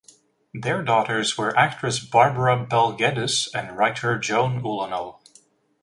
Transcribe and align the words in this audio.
Their 0.55 0.81
daughters 0.81 1.37
were 1.37 1.55
actress 1.55 1.99
Barbara 1.99 2.65
Bel 2.65 2.93
Geddes 2.93 3.47
and 3.53 3.77
writer 3.77 4.17
Joan 4.17 4.59
Ulanov. 4.63 5.19